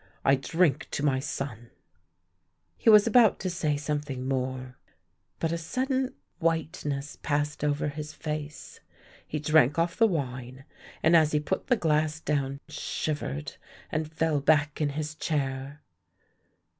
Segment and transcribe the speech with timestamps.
[0.25, 1.69] I drink to my son!"
[2.75, 4.79] He was about to say something more,
[5.37, 8.79] but a sudden whiteness passed over his face.
[9.27, 10.65] He drank off the wine,
[11.03, 13.57] and as he put the glass down shivered,
[13.91, 15.83] and fell back in his chair.